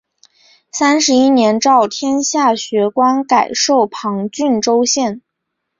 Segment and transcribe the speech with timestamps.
[0.71, 5.21] 三十一年诏天下学官改授旁郡州县。